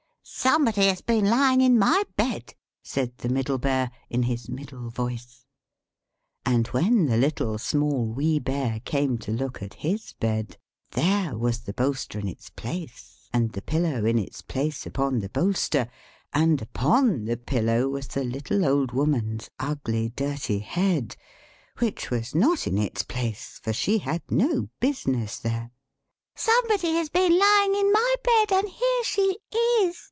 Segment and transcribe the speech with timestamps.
[0.23, 4.83] "=Somebody has been lying in my bed!=" said the Middle Sized Bear, in her middle
[4.85, 5.45] sized voice.
[6.45, 10.57] And when the Little, Small, Wee Bear came to look at his bed,
[10.91, 15.29] there was the bolster in its place, and the pillow in its place upon the
[15.29, 15.87] bolster;
[16.33, 21.17] and upon the pillow was the little Old Woman's head,
[21.79, 25.71] which was not in its place, for she had no business there at all.
[26.35, 29.37] "=Somebody has been lying in my bed and here she
[29.83, 29.97] is!